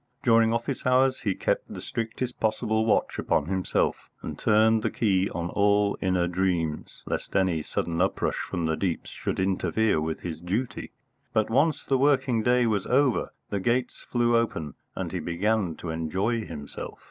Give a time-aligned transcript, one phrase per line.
[0.23, 5.29] During office hours he kept the strictest possible watch upon himself, and turned the key
[5.29, 10.41] on all inner dreams, lest any sudden uprush from the deeps should interfere with his
[10.41, 10.89] duty.
[11.33, 15.91] But, once the working day was over, the gates flew open, and he began to
[15.91, 16.97] enjoy himself.